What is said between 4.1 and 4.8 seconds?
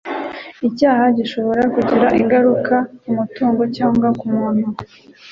ku muntu